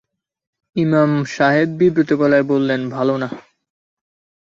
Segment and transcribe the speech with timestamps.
[0.75, 3.29] ইমাম সাহেব বিব্রত গলায় বললেন, ভালো না।